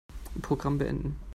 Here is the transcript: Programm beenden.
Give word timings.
Programm 0.41 0.77
beenden. 0.79 1.19